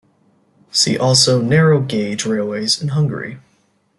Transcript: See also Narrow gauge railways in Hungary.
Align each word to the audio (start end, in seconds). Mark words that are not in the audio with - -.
See 0.71 0.97
also 0.97 1.41
Narrow 1.43 1.79
gauge 1.79 2.25
railways 2.25 2.81
in 2.81 2.87
Hungary. 2.87 3.37